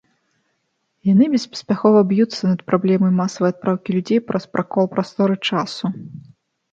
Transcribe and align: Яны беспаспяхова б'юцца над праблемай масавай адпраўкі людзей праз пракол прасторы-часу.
Яны 1.09 1.25
беспаспяхова 1.33 1.99
б'юцца 2.11 2.43
над 2.51 2.63
праблемай 2.69 3.11
масавай 3.19 3.53
адпраўкі 3.53 3.89
людзей 3.97 4.19
праз 4.31 4.43
пракол 4.57 4.89
прасторы-часу. 4.95 5.85